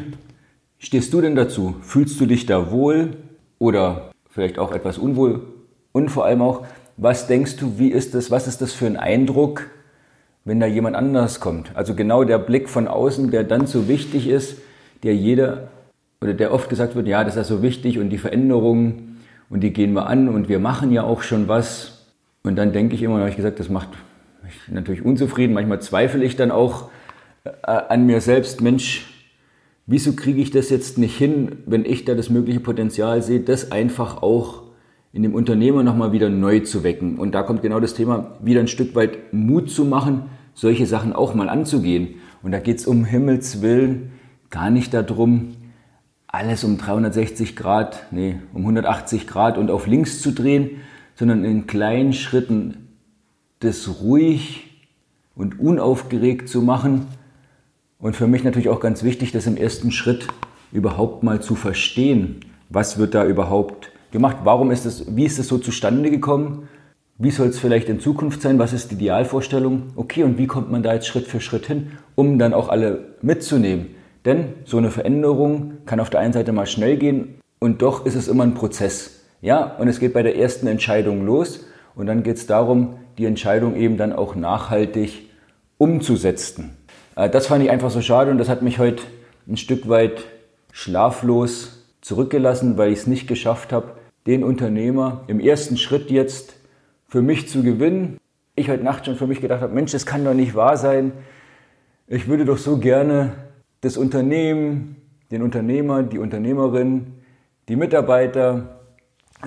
stehst 0.78 1.12
du 1.12 1.20
denn 1.20 1.36
dazu? 1.36 1.76
Fühlst 1.82 2.22
du 2.22 2.26
dich 2.26 2.46
da 2.46 2.72
wohl 2.72 3.18
oder 3.60 4.12
vielleicht 4.30 4.60
auch 4.60 4.72
etwas 4.72 4.98
unwohl? 4.98 5.42
Und 5.92 6.08
vor 6.08 6.24
allem 6.24 6.42
auch, 6.42 6.66
was 6.98 7.28
denkst 7.28 7.58
du, 7.58 7.78
wie 7.80 7.90
ist 7.90 8.14
das, 8.14 8.32
was 8.32 8.48
ist 8.48 8.62
das 8.62 8.74
für 8.74 8.86
ein 8.86 8.98
Eindruck, 8.98 9.68
wenn 10.46 10.60
da 10.60 10.66
jemand 10.66 10.96
anders 10.96 11.40
kommt? 11.40 11.76
Also 11.76 11.96
genau 11.96 12.24
der 12.24 12.38
Blick 12.38 12.70
von 12.70 12.88
außen, 12.88 13.32
der 13.32 13.44
dann 13.44 13.68
so 13.68 13.88
wichtig 13.88 14.28
ist, 14.28 14.58
der 15.04 15.16
jeder 15.16 15.70
oder 16.22 16.34
der 16.34 16.54
oft 16.54 16.70
gesagt 16.70 16.96
wird, 16.96 17.08
ja, 17.08 17.24
das 17.24 17.36
ist 17.36 17.48
so 17.48 17.62
wichtig 17.62 18.00
und 18.00 18.10
die 18.10 18.18
Veränderungen 18.18 19.18
und 19.50 19.62
die 19.62 19.74
gehen 19.74 19.94
wir 19.94 20.08
an 20.08 20.30
und 20.30 20.50
wir 20.50 20.60
machen 20.60 20.92
ja 20.92 21.04
auch 21.04 21.22
schon 21.22 21.48
was. 21.48 22.08
Und 22.44 22.56
dann 22.56 22.74
denke 22.74 22.96
ich 22.96 23.04
immer, 23.04 23.20
habe 23.20 23.30
ich 23.30 23.36
gesagt, 23.36 23.60
das 23.60 23.70
macht 23.70 23.90
mich 24.44 24.56
natürlich 24.70 25.04
unzufrieden. 25.04 25.54
Manchmal 25.54 25.82
zweifle 25.82 26.24
ich 26.24 26.36
dann 26.36 26.52
auch 26.52 26.90
äh, 27.44 27.50
an 27.64 28.06
mir 28.06 28.22
selbst, 28.22 28.62
Mensch, 28.62 29.14
wieso 29.86 30.14
kriege 30.14 30.42
ich 30.42 30.52
das 30.52 30.70
jetzt 30.70 30.98
nicht 30.98 31.18
hin, 31.18 31.58
wenn 31.66 31.86
ich 31.86 32.06
da 32.06 32.16
das 32.16 32.30
mögliche 32.30 32.60
Potenzial 32.60 33.22
sehe, 33.22 33.42
das 33.42 33.72
einfach 33.72 34.22
auch 34.22 34.63
in 35.14 35.22
dem 35.22 35.36
Unternehmer 35.36 35.84
nochmal 35.84 36.12
wieder 36.12 36.30
neu 36.30 36.62
zu 36.62 36.84
wecken. 36.84 37.18
Und 37.20 37.34
da 37.34 37.44
kommt 37.44 37.62
genau 37.62 37.80
das 37.80 37.94
Thema, 37.94 38.32
wieder 38.42 38.60
ein 38.60 38.68
Stück 38.68 38.96
weit 38.96 39.32
Mut 39.32 39.70
zu 39.70 39.86
machen, 39.86 40.24
solche 40.56 40.88
Sachen 40.88 41.14
auch 41.14 41.36
mal 41.36 41.50
anzugehen. 41.50 42.16
Und 42.42 42.52
da 42.52 42.60
geht 42.60 42.80
es 42.80 42.88
um 42.88 43.06
Himmels 43.06 43.62
Willen 43.62 44.12
gar 44.50 44.72
nicht 44.72 44.94
darum, 44.94 45.56
alles 46.28 46.64
um 46.64 46.80
360 46.80 47.56
Grad, 47.56 48.08
nee, 48.10 48.40
um 48.54 48.62
180 48.62 49.28
Grad 49.28 49.60
und 49.60 49.70
auf 49.70 49.86
links 49.86 50.20
zu 50.20 50.32
drehen, 50.32 50.82
sondern 51.14 51.46
in 51.46 51.68
kleinen 51.68 52.14
Schritten 52.14 52.90
das 53.60 54.02
ruhig 54.02 54.82
und 55.36 55.60
unaufgeregt 55.60 56.50
zu 56.50 56.64
machen. 56.64 57.06
Und 58.00 58.16
für 58.16 58.28
mich 58.28 58.44
natürlich 58.44 58.70
auch 58.70 58.80
ganz 58.80 59.04
wichtig, 59.04 59.32
das 59.32 59.46
im 59.46 59.58
ersten 59.58 59.92
Schritt 59.92 60.28
überhaupt 60.72 61.22
mal 61.22 61.40
zu 61.40 61.54
verstehen. 61.54 62.40
Was 62.70 62.98
wird 62.98 63.14
da 63.14 63.26
überhaupt 63.26 63.93
gemacht. 64.14 64.38
Warum 64.46 64.72
ist 64.72 64.86
es, 64.86 65.18
wie 65.18 65.26
ist 65.26 65.40
es 65.40 65.50
so 65.50 65.58
zustande 65.58 66.10
gekommen? 66.10 66.70
Wie 67.18 67.32
soll 67.32 67.48
es 67.48 67.60
vielleicht 67.60 67.90
in 67.90 68.00
Zukunft 68.00 68.42
sein? 68.42 68.58
Was 68.60 68.72
ist 68.72 68.92
die 68.92 68.96
Idealvorstellung? 68.96 69.92
Okay, 69.98 70.24
und 70.24 70.38
wie 70.38 70.48
kommt 70.48 70.72
man 70.72 70.84
da 70.84 70.94
jetzt 70.94 71.08
Schritt 71.08 71.28
für 71.28 71.42
Schritt 71.42 71.66
hin, 71.66 71.92
um 72.16 72.40
dann 72.40 72.54
auch 72.54 72.70
alle 72.70 73.16
mitzunehmen? 73.22 73.88
Denn 74.24 74.54
so 74.64 74.78
eine 74.78 74.90
Veränderung 74.90 75.74
kann 75.86 76.00
auf 76.00 76.10
der 76.10 76.22
einen 76.22 76.32
Seite 76.32 76.54
mal 76.54 76.66
schnell 76.66 76.98
gehen 76.98 77.36
und 77.60 77.82
doch 77.82 78.06
ist 78.06 78.16
es 78.16 78.30
immer 78.30 78.44
ein 78.44 78.54
Prozess. 78.54 79.26
Ja, 79.42 79.76
und 79.78 79.90
es 79.90 80.00
geht 80.00 80.14
bei 80.14 80.24
der 80.24 80.38
ersten 80.38 80.68
Entscheidung 80.68 81.26
los 81.26 81.66
und 81.96 82.06
dann 82.06 82.24
geht 82.24 82.38
es 82.38 82.48
darum, 82.48 82.96
die 83.18 83.26
Entscheidung 83.26 83.76
eben 83.76 83.98
dann 83.98 84.14
auch 84.14 84.36
nachhaltig 84.36 85.30
umzusetzen. 85.78 86.78
Äh, 87.16 87.30
das 87.30 87.48
fand 87.48 87.64
ich 87.64 87.70
einfach 87.70 87.92
so 87.92 88.02
schade 88.02 88.32
und 88.32 88.38
das 88.38 88.48
hat 88.48 88.62
mich 88.62 88.80
heute 88.80 89.04
ein 89.48 89.58
Stück 89.58 89.90
weit 89.90 90.24
schlaflos 90.72 91.84
zurückgelassen, 92.02 92.78
weil 92.78 92.92
ich 92.92 93.00
es 93.00 93.08
nicht 93.08 93.28
geschafft 93.28 93.74
habe, 93.74 93.94
den 94.26 94.44
Unternehmer 94.44 95.24
im 95.28 95.40
ersten 95.40 95.78
Schritt 95.78 96.10
jetzt 96.10 96.56
für 97.08 97.22
mich 97.22 97.48
zu 97.48 97.64
gewinnen. 97.64 98.18
Ich 98.56 98.70
heute 98.70 98.84
Nacht 98.84 99.06
schon 99.06 99.16
für 99.16 99.28
mich 99.28 99.42
gedacht 99.42 99.62
habe, 99.62 99.74
Mensch, 99.74 99.92
das 99.92 100.06
kann 100.06 100.24
doch 100.24 100.34
nicht 100.34 100.56
wahr 100.56 100.78
sein. 100.78 101.12
Ich 102.08 102.28
würde 102.28 102.46
doch 102.46 102.58
so 102.58 102.78
gerne 102.78 103.34
das 103.82 103.98
Unternehmen, 103.98 104.96
den 105.32 105.42
Unternehmer, 105.42 106.04
die 106.04 106.20
Unternehmerin, 106.20 107.14
die 107.68 107.76
Mitarbeiter 107.76 108.80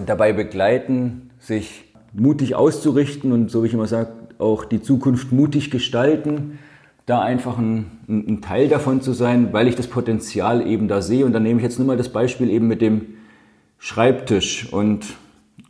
dabei 0.04 0.33
begleiten, 0.33 1.30
sich 1.38 1.92
mutig 2.12 2.54
auszurichten 2.54 3.33
und 3.33 3.50
so 3.50 3.62
wie 3.62 3.68
ich 3.68 3.75
immer 3.75 3.87
sage, 3.87 4.11
auch 4.38 4.64
die 4.64 4.83
Zukunft 4.83 5.33
mutig 5.33 5.71
gestalten, 5.71 6.59
da 7.06 7.21
einfach 7.23 7.59
ein, 7.59 7.87
ein, 8.09 8.40
Teil 8.42 8.68
davon 8.68 9.00
zu 9.00 9.12
sein, 9.12 9.52
weil 9.52 9.68
ich 9.68 9.76
das 9.76 9.87
Potenzial 9.87 10.66
eben 10.66 10.88
da 10.88 11.02
sehe. 11.02 11.25
Und 11.25 11.33
dann 11.33 11.45
nehme 11.45 11.61
ich 11.61 11.64
jetzt 11.64 11.78
nur 11.78 11.87
mal 11.87 11.97
das 11.97 12.09
Beispiel 12.09 12.50
eben 12.50 12.66
mit 12.66 12.80
dem 12.80 13.15
Schreibtisch. 13.78 14.73
Und 14.73 15.04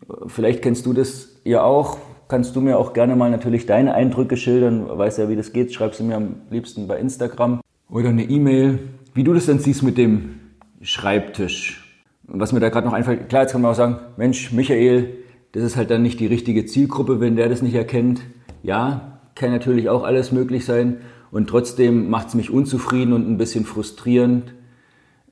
äh, 0.09 0.29
vielleicht 0.29 0.63
kennst 0.63 0.87
du 0.87 0.93
das 0.93 1.37
ja 1.45 1.63
auch. 1.63 1.99
Kannst 2.29 2.57
du 2.57 2.61
mir 2.61 2.79
auch 2.79 2.93
gerne 2.93 3.15
mal 3.15 3.31
natürlich 3.31 3.67
deine 3.67 3.95
Eindrücke 3.95 4.37
schildern. 4.37 4.87
Weißt 4.89 5.19
ja, 5.19 5.29
wie 5.29 5.37
das 5.37 5.53
geht. 5.53 5.73
Schreibst 5.73 6.01
du 6.01 6.05
mir 6.05 6.17
am 6.17 6.37
liebsten 6.51 6.89
bei 6.89 6.99
Instagram 6.99 7.61
oder 7.89 8.09
eine 8.09 8.25
E-Mail. 8.25 8.81
Wie 9.15 9.25
du 9.25 9.33
das 9.33 9.47
denn 9.47 9.61
siehst 9.61 9.83
mit 9.83 9.97
dem 9.97 10.41
Schreibtisch. 10.83 11.83
Was 12.29 12.53
mir 12.53 12.61
da 12.61 12.69
gerade 12.69 12.87
noch 12.87 12.93
einfällt, 12.93 13.29
klar, 13.29 13.43
jetzt 13.43 13.53
kann 13.53 13.63
man 13.63 13.71
auch 13.71 13.77
sagen, 13.77 13.99
Mensch, 14.17 14.53
Michael, 14.53 15.17
das 15.53 15.63
ist 15.63 15.77
halt 15.77 15.91
dann 15.91 16.03
nicht 16.03 16.19
die 16.19 16.27
richtige 16.27 16.67
Zielgruppe, 16.67 17.21
wenn 17.21 17.37
der 17.37 17.49
das 17.49 17.63
nicht 17.63 17.75
erkennt. 17.75 18.21
Ja, 18.63 19.21
kann 19.37 19.51
natürlich 19.51 19.89
auch 19.89 20.03
alles 20.03 20.33
möglich 20.33 20.65
sein. 20.65 20.99
und 21.31 21.49
trotzdem 21.49 22.09
macht 22.09 22.29
es 22.29 22.35
mich 22.35 22.51
unzufrieden 22.51 23.13
und 23.13 23.29
ein 23.29 23.37
bisschen 23.37 23.65
frustrierend. 23.65 24.55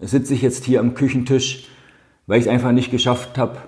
Sitze 0.00 0.34
ich 0.34 0.42
jetzt 0.42 0.64
hier 0.64 0.80
am 0.80 0.94
Küchentisch, 0.94 1.68
weil 2.26 2.40
ich 2.40 2.46
es 2.46 2.52
einfach 2.52 2.72
nicht 2.72 2.90
geschafft 2.90 3.38
habe, 3.38 3.58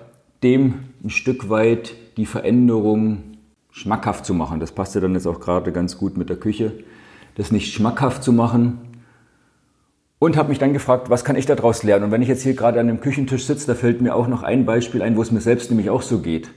dem 0.43 0.75
ein 1.03 1.09
Stück 1.09 1.49
weit 1.49 1.95
die 2.17 2.25
Veränderung 2.25 3.23
schmackhaft 3.71 4.25
zu 4.25 4.33
machen. 4.33 4.59
Das 4.59 4.71
passt 4.71 4.95
ja 4.95 5.01
dann 5.01 5.13
jetzt 5.13 5.27
auch 5.27 5.39
gerade 5.39 5.71
ganz 5.71 5.97
gut 5.97 6.17
mit 6.17 6.29
der 6.29 6.37
Küche. 6.37 6.73
Das 7.35 7.51
nicht 7.51 7.73
schmackhaft 7.73 8.23
zu 8.23 8.33
machen. 8.33 8.79
Und 10.19 10.35
habe 10.35 10.49
mich 10.49 10.57
dann 10.57 10.73
gefragt, 10.73 11.11
was 11.11 11.23
kann 11.23 11.35
ich 11.35 11.45
daraus 11.45 11.83
lernen? 11.83 12.05
Und 12.05 12.11
wenn 12.11 12.23
ich 12.23 12.27
jetzt 12.27 12.41
hier 12.41 12.55
gerade 12.55 12.79
an 12.79 12.87
dem 12.87 12.99
Küchentisch 12.99 13.45
sitze, 13.45 13.67
da 13.67 13.75
fällt 13.75 14.01
mir 14.01 14.15
auch 14.15 14.27
noch 14.27 14.41
ein 14.41 14.65
Beispiel 14.65 15.03
ein, 15.03 15.15
wo 15.15 15.21
es 15.21 15.31
mir 15.31 15.41
selbst 15.41 15.69
nämlich 15.69 15.91
auch 15.91 16.01
so 16.01 16.19
geht. 16.19 16.49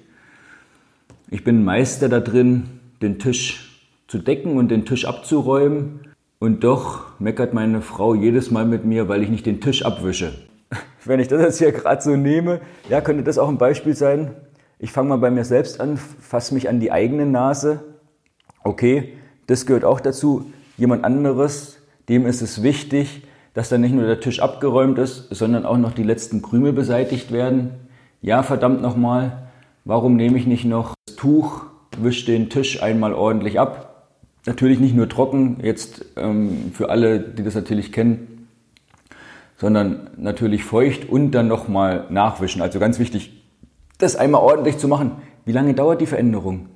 Ich 1.28 1.45
bin 1.45 1.62
Meister 1.62 2.09
da 2.09 2.21
drin, 2.21 2.80
den 3.02 3.19
Tisch 3.19 3.83
zu 4.09 4.19
decken 4.19 4.57
und 4.57 4.71
den 4.71 4.87
Tisch 4.87 5.04
abzuräumen. 5.04 6.00
Und 6.38 6.64
doch 6.64 7.21
meckert 7.21 7.52
meine 7.52 7.83
Frau 7.83 8.14
jedes 8.14 8.50
Mal 8.50 8.64
mit 8.64 8.87
mir, 8.87 9.09
weil 9.09 9.23
ich 9.23 9.28
nicht 9.28 9.45
den 9.45 9.61
Tisch 9.61 9.85
abwische. 9.85 10.33
Wenn 11.04 11.21
ich 11.21 11.28
das 11.28 11.40
jetzt 11.42 11.59
hier 11.59 11.73
gerade 11.73 12.02
so 12.02 12.16
nehme, 12.16 12.61
ja, 12.88 13.00
könnte 13.00 13.23
das 13.23 13.38
auch 13.38 13.49
ein 13.49 13.59
Beispiel 13.59 13.95
sein. 13.95 14.33
Ich 14.78 14.92
fange 14.92 15.11
mal 15.11 15.19
bei 15.19 15.30
mir 15.30 15.45
selbst 15.45 15.80
an, 15.80 15.97
fasse 15.97 16.54
mich 16.54 16.69
an 16.69 16.80
die 16.80 16.92
eigene 16.92 17.26
Nase. 17.26 17.80
Okay, 18.64 19.14
das 19.47 19.66
gehört 19.66 19.85
auch 19.85 20.00
dazu. 20.00 20.52
Jemand 20.76 21.04
anderes, 21.04 21.78
dem 22.09 22.26
ist 22.26 22.42
es 22.42 22.62
wichtig, 22.62 23.26
dass 23.54 23.69
dann 23.69 23.80
nicht 23.80 23.95
nur 23.95 24.07
der 24.07 24.21
Tisch 24.21 24.40
abgeräumt 24.40 24.99
ist, 24.99 25.28
sondern 25.30 25.66
auch 25.66 25.78
noch 25.78 25.92
die 25.92 26.02
letzten 26.02 26.42
Krümel 26.42 26.73
beseitigt 26.73 27.33
werden. 27.33 27.73
Ja, 28.23 28.42
verdammt 28.42 28.83
nochmal, 28.83 29.50
warum 29.85 30.16
nehme 30.16 30.38
ich 30.38 30.47
nicht 30.47 30.64
noch 30.64 30.95
das 31.07 31.16
Tuch, 31.16 31.64
wische 31.99 32.26
den 32.26 32.50
Tisch 32.50 32.83
einmal 32.83 33.14
ordentlich 33.14 33.59
ab? 33.59 34.09
Natürlich 34.47 34.80
nicht 34.80 34.95
nur 34.95 35.09
trocken, 35.09 35.59
jetzt 35.62 36.04
ähm, 36.16 36.71
für 36.73 36.90
alle, 36.90 37.21
die 37.21 37.42
das 37.42 37.54
natürlich 37.54 37.92
kennen, 37.92 38.39
sondern 39.61 40.11
natürlich 40.17 40.64
feucht 40.64 41.09
und 41.11 41.33
dann 41.33 41.47
nochmal 41.47 42.07
nachwischen. 42.09 42.62
Also 42.62 42.79
ganz 42.79 42.99
wichtig, 42.99 43.45
das 43.99 44.17
einmal 44.17 44.40
ordentlich 44.40 44.79
zu 44.79 44.88
machen. 44.88 45.17
Wie 45.45 45.52
lange 45.52 45.75
dauert 45.75 46.00
die 46.00 46.07
Veränderung? 46.07 46.71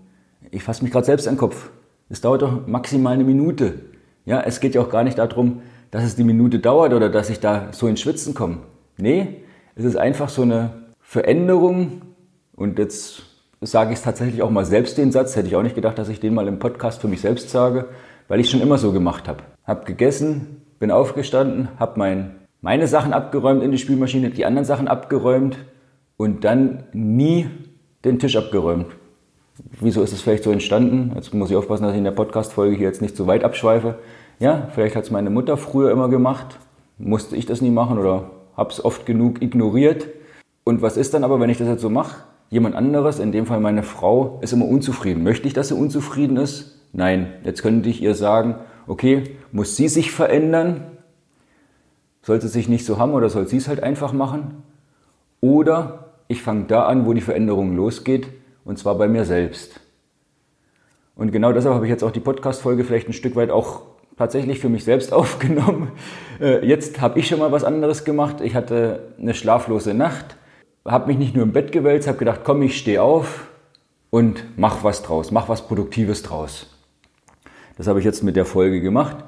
Ich 0.50 0.62
fasse 0.62 0.83
mich 0.83 0.93
gerade 0.93 1.07
selbst 1.07 1.26
an 1.26 1.35
den 1.35 1.41
Kopf. 1.41 1.71
Es 2.11 2.21
dauert 2.21 2.43
doch 2.43 2.67
maximal 2.67 3.14
eine 3.14 3.25
Minute. 3.25 3.81
Ja, 4.26 4.43
es 4.43 4.61
geht 4.61 4.75
ja 4.75 4.83
auch 4.83 4.91
gar 4.91 5.03
nicht 5.03 5.17
darum, 5.17 5.62
dass 5.91 6.05
es 6.05 6.17
die 6.17 6.25
Minute 6.25 6.59
dauert 6.59 6.93
oder 6.93 7.09
dass 7.09 7.31
ich 7.31 7.41
da 7.41 7.69
so 7.73 7.88
ins 7.88 8.00
Schwitzen 8.00 8.35
komme. 8.35 8.59
Nee, 8.99 9.43
es 9.76 9.85
ist 9.85 9.97
einfach 9.97 10.29
so 10.29 10.43
eine 10.43 10.71
Veränderung 11.00 12.03
und 12.55 12.79
jetzt 12.79 13.23
sage 13.62 13.93
ich 13.93 13.99
es 13.99 14.05
tatsächlich 14.05 14.43
auch 14.43 14.50
mal 14.50 14.67
selbst 14.67 14.99
den 14.99 15.11
Satz, 15.11 15.37
hätte 15.37 15.49
ich 15.49 15.57
auch 15.57 15.62
nicht 15.62 15.75
gedacht, 15.75 15.99
dass 15.99 16.11
ich 16.11 16.21
den 16.21 16.35
mal 16.35 16.49
im 16.49 16.59
Podcast 16.59 17.00
für 17.00 17.09
mich 17.09 17.23
selbst 17.23 17.49
sage, 17.49 17.88
weil 18.29 18.41
ich 18.41 18.47
es 18.47 18.53
schon 18.53 18.61
immer 18.61 18.76
so 18.76 18.93
gemacht 18.93 19.26
habe. 19.26 19.43
Hab 19.64 19.87
gegessen, 19.87 20.61
bin 20.79 20.91
aufgestanden, 20.91 21.69
habe 21.79 21.99
mein, 21.99 22.44
meine 22.64 22.87
Sachen 22.87 23.12
abgeräumt 23.12 23.62
in 23.62 23.73
die 23.73 23.78
Spülmaschine, 23.78 24.30
die 24.30 24.47
anderen 24.47 24.64
Sachen 24.64 24.88
abgeräumt 24.88 25.59
und 26.16 26.44
dann 26.44 26.85
nie 26.94 27.47
den 28.06 28.18
Tisch 28.18 28.38
abgeräumt. 28.38 28.87
Wieso 29.80 30.02
ist 30.02 30.14
es 30.14 30.23
vielleicht 30.23 30.44
so 30.44 30.50
entstanden? 30.50 31.12
Jetzt 31.14 31.35
muss 31.35 31.50
ich 31.50 31.56
aufpassen, 31.56 31.83
dass 31.83 31.92
ich 31.92 31.99
in 31.99 32.04
der 32.04 32.12
Podcast-Folge 32.12 32.75
hier 32.75 32.87
jetzt 32.87 33.02
nicht 33.02 33.18
zu 33.18 33.26
weit 33.26 33.44
abschweife. 33.44 33.99
Ja, 34.40 34.68
vielleicht 34.75 34.97
hat 34.97 35.04
es 35.04 35.11
meine 35.11 35.28
Mutter 35.28 35.59
früher 35.59 35.90
immer 35.90 36.09
gemacht, 36.09 36.59
musste 36.97 37.37
ich 37.37 37.44
das 37.44 37.61
nie 37.61 37.68
machen 37.68 37.99
oder 37.99 38.30
habe 38.56 38.71
es 38.71 38.83
oft 38.83 39.04
genug 39.04 39.42
ignoriert. 39.42 40.09
Und 40.64 40.80
was 40.80 40.97
ist 40.97 41.12
dann 41.12 41.23
aber, 41.23 41.40
wenn 41.40 41.50
ich 41.50 41.59
das 41.59 41.68
jetzt 41.68 41.83
so 41.83 41.90
mache? 41.90 42.23
Jemand 42.49 42.76
anderes, 42.76 43.18
in 43.18 43.30
dem 43.30 43.44
Fall 43.44 43.61
meine 43.61 43.83
Frau, 43.83 44.38
ist 44.40 44.54
immer 44.54 44.66
unzufrieden. 44.66 45.23
Möchte 45.23 45.47
ich, 45.47 45.52
dass 45.52 45.68
sie 45.68 45.75
unzufrieden 45.75 46.38
ist? 46.38 46.80
Nein. 46.94 47.30
Jetzt 47.44 47.61
könnte 47.61 47.90
ich 47.90 48.00
ihr 48.00 48.14
sagen, 48.14 48.54
okay, 48.87 49.37
muss 49.52 49.76
sie 49.76 49.88
sich 49.88 50.12
verändern? 50.12 50.94
Soll 52.25 52.40
sie 52.40 52.49
sich 52.49 52.71
nicht 52.71 52.87
so 52.87 52.99
haben 52.99 53.12
oder 53.12 53.28
soll 53.28 53.47
sie 53.47 53.59
es 53.59 53.69
halt 53.69 53.83
einfach 53.83 54.14
machen? 54.14 54.62
Oder 55.43 56.14
ich 56.26 56.40
fange 56.40 56.64
da 56.64 56.87
an, 56.87 57.04
wo 57.04 57.12
die 57.12 57.21
Veränderung 57.21 57.76
losgeht, 57.76 58.28
und 58.64 58.78
zwar 58.78 58.95
bei 58.95 59.09
mir 59.09 59.26
selbst. 59.26 59.78
Und 61.16 61.33
genau 61.33 61.52
deshalb 61.52 61.75
habe 61.75 61.85
ich 61.85 61.90
jetzt 61.90 62.02
auch 62.02 62.12
die 62.12 62.21
Podcast-Folge 62.21 62.85
vielleicht 62.85 63.09
ein 63.09 63.12
Stück 63.12 63.37
weit 63.37 63.50
auch 63.50 63.83
tatsächlich 64.16 64.59
für 64.59 64.71
mich 64.71 64.85
selbst 64.85 65.12
aufgenommen. 65.12 65.93
Äh, 66.40 66.66
jetzt 66.66 67.02
habe 67.02 67.19
ich 67.19 67.28
schon 67.28 67.40
mal 67.40 67.52
was 67.52 67.62
anderes 67.62 68.04
gemacht. 68.04 68.40
Ich 68.40 68.54
hatte 68.54 69.12
eine 69.21 69.35
schlaflose 69.35 69.93
Nacht, 69.93 70.38
habe 70.87 71.09
mich 71.09 71.19
nicht 71.19 71.35
nur 71.35 71.45
im 71.45 71.52
Bett 71.52 71.73
gewälzt, 71.73 72.09
habe 72.09 72.16
gedacht, 72.16 72.40
komm, 72.43 72.62
ich 72.62 72.78
stehe 72.78 73.02
auf 73.02 73.49
und 74.09 74.45
mach 74.57 74.83
was 74.83 75.02
draus, 75.02 75.31
mach 75.31 75.50
was 75.50 75.69
Produktives 75.69 76.23
draus. 76.23 76.75
Das 77.76 77.87
habe 77.87 77.99
ich 77.99 78.07
jetzt 78.07 78.23
mit 78.23 78.35
der 78.35 78.47
Folge 78.47 78.81
gemacht. 78.81 79.25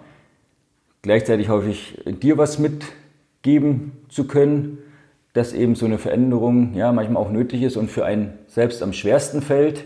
Gleichzeitig 1.03 1.49
hoffe 1.49 1.71
ich, 1.71 2.03
dir 2.23 2.39
was 2.39 2.59
mitgeben 2.59 3.93
zu 4.09 4.27
können, 4.27 4.79
dass 5.33 5.53
eben 5.53 5.75
so 5.75 5.87
eine 5.87 5.99
Veränderung 5.99 6.75
ja 6.75 6.93
manchmal 6.93 7.23
auch 7.23 7.31
nötig 7.31 7.63
ist 7.63 7.77
und 7.77 7.91
für 7.91 8.05
einen 8.05 8.39
selbst 8.47 8.83
am 8.83 8.93
schwersten 8.93 9.43
fällt. 9.43 9.85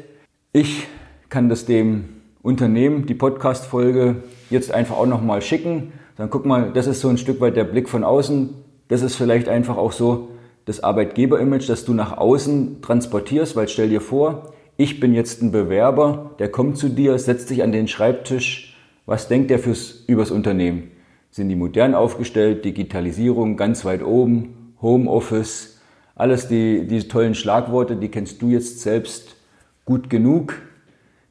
Ich 0.52 0.86
kann 1.28 1.48
das 1.48 1.66
dem 1.66 2.04
Unternehmen 2.42 3.06
die 3.06 3.14
Podcast-Folge 3.14 4.22
jetzt 4.48 4.72
einfach 4.72 4.96
auch 4.96 5.06
nochmal 5.06 5.42
schicken. 5.42 5.92
Dann 6.16 6.30
guck 6.30 6.46
mal, 6.46 6.72
das 6.72 6.86
ist 6.86 7.00
so 7.00 7.08
ein 7.08 7.18
Stück 7.18 7.40
weit 7.40 7.56
der 7.56 7.64
Blick 7.64 7.88
von 7.88 8.04
außen. 8.04 8.50
Das 8.88 9.02
ist 9.02 9.16
vielleicht 9.16 9.48
einfach 9.48 9.76
auch 9.76 9.92
so 9.92 10.28
das 10.64 10.82
Arbeitgeber-Image, 10.82 11.68
das 11.68 11.84
du 11.84 11.94
nach 11.94 12.16
außen 12.16 12.80
transportierst, 12.82 13.56
weil 13.56 13.68
stell 13.68 13.88
dir 13.88 14.00
vor, 14.00 14.52
ich 14.76 15.00
bin 15.00 15.14
jetzt 15.14 15.42
ein 15.42 15.52
Bewerber, 15.52 16.30
der 16.38 16.48
kommt 16.48 16.78
zu 16.78 16.88
dir, 16.88 17.18
setzt 17.18 17.48
sich 17.48 17.62
an 17.62 17.72
den 17.72 17.88
Schreibtisch. 17.88 18.76
Was 19.04 19.28
denkt 19.28 19.50
der 19.50 19.58
fürs, 19.58 20.04
übers 20.06 20.30
Unternehmen? 20.30 20.90
Sind 21.30 21.48
die 21.48 21.56
modern 21.56 21.94
aufgestellt, 21.94 22.64
Digitalisierung 22.64 23.56
ganz 23.56 23.84
weit 23.84 24.02
oben, 24.02 24.74
Homeoffice, 24.82 25.80
alles 26.14 26.48
die, 26.48 26.86
diese 26.86 27.08
tollen 27.08 27.34
Schlagworte, 27.34 27.96
die 27.96 28.08
kennst 28.08 28.42
du 28.42 28.50
jetzt 28.50 28.80
selbst 28.80 29.36
gut 29.84 30.10
genug. 30.10 30.60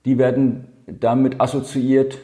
Die 0.06 0.18
werden 0.18 0.68
damit 0.88 1.40
assoziiert 1.40 2.18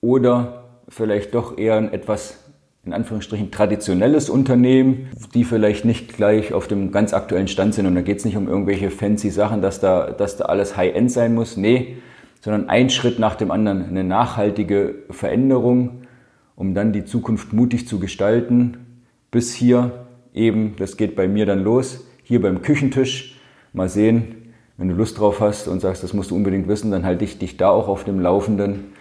oder 0.00 0.64
vielleicht 0.88 1.34
doch 1.34 1.58
eher 1.58 1.76
ein 1.76 1.92
etwas 1.92 2.38
in 2.84 2.92
Anführungsstrichen 2.92 3.52
traditionelles 3.52 4.28
Unternehmen, 4.28 5.08
die 5.34 5.44
vielleicht 5.44 5.84
nicht 5.84 6.16
gleich 6.16 6.52
auf 6.52 6.66
dem 6.66 6.90
ganz 6.90 7.14
aktuellen 7.14 7.46
Stand 7.46 7.74
sind. 7.74 7.86
Und 7.86 7.94
da 7.94 8.00
geht 8.00 8.18
es 8.18 8.24
nicht 8.24 8.36
um 8.36 8.48
irgendwelche 8.48 8.90
fancy 8.90 9.30
Sachen, 9.30 9.62
dass 9.62 9.78
da, 9.78 10.10
dass 10.10 10.36
da 10.36 10.46
alles 10.46 10.76
High-End 10.76 11.12
sein 11.12 11.34
muss. 11.34 11.56
Nee, 11.56 11.98
sondern 12.40 12.68
ein 12.68 12.90
Schritt 12.90 13.20
nach 13.20 13.36
dem 13.36 13.52
anderen, 13.52 13.86
eine 13.86 14.02
nachhaltige 14.02 14.96
Veränderung, 15.10 16.01
um 16.56 16.74
dann 16.74 16.92
die 16.92 17.04
Zukunft 17.04 17.52
mutig 17.52 17.88
zu 17.88 17.98
gestalten. 17.98 19.00
Bis 19.30 19.54
hier 19.54 20.06
eben, 20.34 20.74
das 20.78 20.96
geht 20.96 21.16
bei 21.16 21.28
mir 21.28 21.46
dann 21.46 21.62
los, 21.62 22.04
hier 22.22 22.40
beim 22.42 22.62
Küchentisch. 22.62 23.40
Mal 23.72 23.88
sehen, 23.88 24.52
wenn 24.76 24.88
du 24.88 24.94
Lust 24.94 25.18
drauf 25.18 25.40
hast 25.40 25.68
und 25.68 25.80
sagst, 25.80 26.02
das 26.02 26.12
musst 26.12 26.30
du 26.30 26.36
unbedingt 26.36 26.68
wissen, 26.68 26.90
dann 26.90 27.04
halte 27.04 27.24
ich 27.24 27.38
dich 27.38 27.56
da 27.56 27.70
auch 27.70 27.88
auf 27.88 28.04
dem 28.04 28.20
Laufenden 28.20 28.92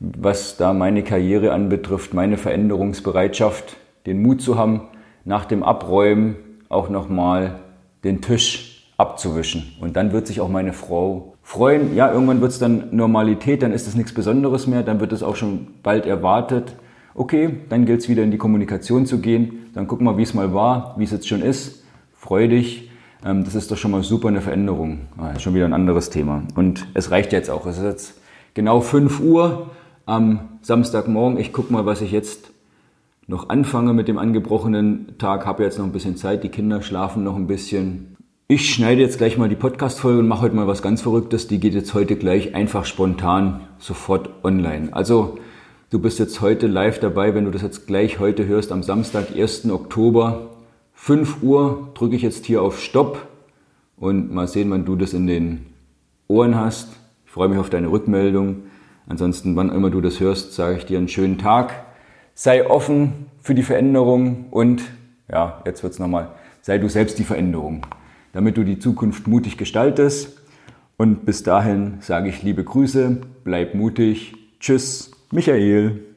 was 0.00 0.56
da 0.56 0.72
meine 0.72 1.04
Karriere 1.04 1.52
anbetrifft, 1.52 2.14
meine 2.14 2.38
Veränderungsbereitschaft, 2.38 3.76
den 4.06 4.22
Mut 4.22 4.40
zu 4.40 4.58
haben, 4.58 4.88
nach 5.24 5.44
dem 5.44 5.62
Abräumen 5.62 6.36
auch 6.70 6.88
nochmal 6.88 7.60
den 8.02 8.22
Tisch 8.22 8.88
abzuwischen. 8.96 9.74
Und 9.80 9.96
dann 9.96 10.12
wird 10.12 10.26
sich 10.26 10.40
auch 10.40 10.48
meine 10.48 10.72
Frau 10.72 11.34
freuen. 11.42 11.94
Ja, 11.94 12.10
irgendwann 12.10 12.40
wird 12.40 12.52
es 12.52 12.58
dann 12.58 12.88
Normalität, 12.92 13.62
dann 13.62 13.72
ist 13.72 13.86
es 13.86 13.94
nichts 13.94 14.14
Besonderes 14.14 14.66
mehr, 14.66 14.82
dann 14.82 15.00
wird 15.00 15.12
es 15.12 15.22
auch 15.22 15.36
schon 15.36 15.68
bald 15.82 16.06
erwartet. 16.06 16.76
Okay, 17.14 17.56
dann 17.68 17.86
gilt 17.86 18.00
es 18.00 18.08
wieder 18.08 18.22
in 18.22 18.30
die 18.30 18.38
Kommunikation 18.38 19.06
zu 19.06 19.18
gehen. 19.18 19.70
Dann 19.74 19.86
guck 19.86 20.00
mal, 20.00 20.16
wie 20.16 20.22
es 20.22 20.34
mal 20.34 20.54
war, 20.54 20.94
wie 20.96 21.04
es 21.04 21.10
jetzt 21.10 21.28
schon 21.28 21.42
ist. 21.42 21.82
Freu 22.14 22.48
dich. 22.48 22.90
Ähm, 23.24 23.44
das 23.44 23.54
ist 23.54 23.70
doch 23.70 23.76
schon 23.76 23.90
mal 23.90 24.02
super 24.02 24.28
eine 24.28 24.40
Veränderung. 24.40 25.00
Ah, 25.18 25.38
schon 25.38 25.54
wieder 25.54 25.64
ein 25.64 25.72
anderes 25.72 26.10
Thema. 26.10 26.42
Und 26.54 26.86
es 26.94 27.10
reicht 27.10 27.32
jetzt 27.32 27.50
auch. 27.50 27.66
Es 27.66 27.78
ist 27.78 27.84
jetzt 27.84 28.20
genau 28.54 28.80
5 28.80 29.20
Uhr 29.20 29.70
am 30.06 30.40
Samstagmorgen. 30.62 31.38
Ich 31.38 31.52
gucke 31.52 31.72
mal, 31.72 31.86
was 31.86 32.00
ich 32.00 32.12
jetzt 32.12 32.50
noch 33.26 33.48
anfange 33.48 33.92
mit 33.92 34.08
dem 34.08 34.18
angebrochenen 34.18 35.18
Tag. 35.18 35.46
Habe 35.46 35.64
jetzt 35.64 35.78
noch 35.78 35.84
ein 35.84 35.92
bisschen 35.92 36.16
Zeit. 36.16 36.44
Die 36.44 36.48
Kinder 36.48 36.82
schlafen 36.82 37.24
noch 37.24 37.36
ein 37.36 37.46
bisschen. 37.46 38.16
Ich 38.48 38.74
schneide 38.74 39.00
jetzt 39.00 39.18
gleich 39.18 39.38
mal 39.38 39.48
die 39.48 39.54
Podcast-Folge 39.54 40.18
und 40.18 40.28
mache 40.28 40.42
heute 40.42 40.56
mal 40.56 40.66
was 40.66 40.82
ganz 40.82 41.02
Verrücktes. 41.02 41.46
Die 41.46 41.60
geht 41.60 41.74
jetzt 41.74 41.94
heute 41.94 42.16
gleich 42.16 42.54
einfach 42.54 42.84
spontan 42.84 43.60
sofort 43.78 44.30
online. 44.42 44.88
Also 44.92 45.38
du 45.90 45.98
bist 45.98 46.20
jetzt 46.20 46.40
heute 46.40 46.68
live 46.68 47.00
dabei, 47.00 47.34
wenn 47.34 47.44
du 47.44 47.50
das 47.50 47.62
jetzt 47.62 47.86
gleich 47.86 48.20
heute 48.20 48.46
hörst, 48.46 48.72
am 48.72 48.82
Samstag, 48.82 49.36
1. 49.36 49.68
Oktober, 49.70 50.50
5 50.94 51.42
Uhr, 51.42 51.90
drücke 51.94 52.16
ich 52.16 52.22
jetzt 52.22 52.46
hier 52.46 52.62
auf 52.62 52.80
Stopp 52.80 53.26
und 53.96 54.32
mal 54.32 54.46
sehen, 54.46 54.70
wann 54.70 54.84
du 54.84 54.96
das 54.96 55.12
in 55.12 55.26
den 55.26 55.66
Ohren 56.28 56.54
hast. 56.54 56.88
Ich 57.26 57.32
freue 57.32 57.48
mich 57.48 57.58
auf 57.58 57.70
deine 57.70 57.90
Rückmeldung. 57.90 58.62
Ansonsten, 59.08 59.56
wann 59.56 59.70
immer 59.70 59.90
du 59.90 60.00
das 60.00 60.20
hörst, 60.20 60.54
sage 60.54 60.76
ich 60.76 60.86
dir 60.86 60.98
einen 60.98 61.08
schönen 61.08 61.38
Tag. 61.38 61.74
Sei 62.34 62.68
offen 62.68 63.26
für 63.40 63.54
die 63.54 63.64
Veränderung 63.64 64.46
und, 64.50 64.82
ja, 65.30 65.60
jetzt 65.66 65.82
wird's 65.82 65.98
nochmal, 65.98 66.30
sei 66.62 66.78
du 66.78 66.88
selbst 66.88 67.18
die 67.18 67.24
Veränderung, 67.24 67.84
damit 68.32 68.56
du 68.56 68.64
die 68.64 68.78
Zukunft 68.78 69.26
mutig 69.26 69.58
gestaltest. 69.58 70.40
Und 70.96 71.26
bis 71.26 71.42
dahin 71.42 71.94
sage 72.00 72.28
ich 72.28 72.42
liebe 72.42 72.62
Grüße, 72.62 73.22
bleib 73.42 73.74
mutig. 73.74 74.34
Tschüss, 74.60 75.10
Michael. 75.32 76.09